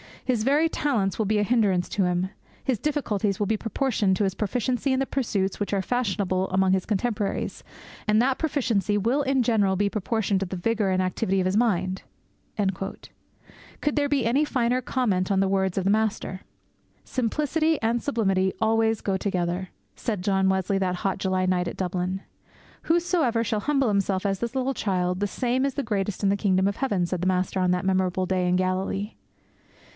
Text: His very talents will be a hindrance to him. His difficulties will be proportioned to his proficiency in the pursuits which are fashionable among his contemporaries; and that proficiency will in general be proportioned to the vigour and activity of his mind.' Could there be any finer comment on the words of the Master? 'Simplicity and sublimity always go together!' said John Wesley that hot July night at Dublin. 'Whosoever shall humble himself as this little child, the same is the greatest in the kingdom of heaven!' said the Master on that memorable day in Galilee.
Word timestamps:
His 0.25 0.41
very 0.43 0.67
talents 0.69 1.19
will 1.19 1.25
be 1.25 1.37
a 1.39 1.43
hindrance 1.43 1.87
to 1.89 2.05
him. 2.05 2.29
His 2.63 2.79
difficulties 2.79 3.37
will 3.37 3.45
be 3.45 3.57
proportioned 3.57 4.15
to 4.15 4.23
his 4.23 4.33
proficiency 4.33 4.93
in 4.93 4.99
the 4.99 5.05
pursuits 5.05 5.59
which 5.59 5.73
are 5.73 5.81
fashionable 5.81 6.49
among 6.49 6.71
his 6.71 6.85
contemporaries; 6.87 7.63
and 8.07 8.19
that 8.19 8.39
proficiency 8.39 8.97
will 8.97 9.21
in 9.23 9.43
general 9.43 9.75
be 9.75 9.89
proportioned 9.89 10.39
to 10.39 10.45
the 10.45 10.55
vigour 10.55 10.89
and 10.89 11.03
activity 11.03 11.39
of 11.39 11.45
his 11.45 11.57
mind.' 11.57 12.01
Could 13.81 13.95
there 13.95 14.07
be 14.07 14.25
any 14.25 14.43
finer 14.45 14.81
comment 14.81 15.31
on 15.31 15.39
the 15.39 15.49
words 15.49 15.77
of 15.77 15.83
the 15.83 15.91
Master? 15.91 16.41
'Simplicity 17.03 17.79
and 17.81 18.01
sublimity 18.01 18.53
always 18.61 19.01
go 19.01 19.17
together!' 19.17 19.69
said 19.95 20.23
John 20.23 20.49
Wesley 20.49 20.77
that 20.79 20.95
hot 20.97 21.17
July 21.19 21.45
night 21.45 21.67
at 21.67 21.77
Dublin. 21.77 22.21
'Whosoever 22.83 23.43
shall 23.43 23.59
humble 23.59 23.89
himself 23.89 24.25
as 24.25 24.39
this 24.39 24.55
little 24.55 24.73
child, 24.73 25.19
the 25.19 25.27
same 25.27 25.65
is 25.65 25.75
the 25.75 25.83
greatest 25.83 26.23
in 26.23 26.29
the 26.29 26.37
kingdom 26.37 26.67
of 26.67 26.77
heaven!' 26.77 27.05
said 27.05 27.21
the 27.21 27.27
Master 27.27 27.59
on 27.59 27.69
that 27.71 27.85
memorable 27.85 28.25
day 28.25 28.47
in 28.47 28.55
Galilee. 28.55 29.13